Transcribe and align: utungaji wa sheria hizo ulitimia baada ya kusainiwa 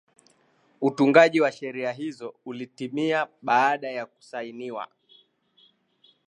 utungaji 0.81 1.41
wa 1.41 1.51
sheria 1.51 1.91
hizo 1.91 2.33
ulitimia 2.45 3.27
baada 3.41 3.89
ya 3.91 4.05
kusainiwa 4.05 4.87